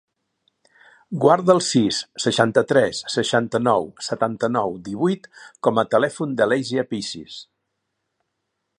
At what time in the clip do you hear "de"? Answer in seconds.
6.41-6.49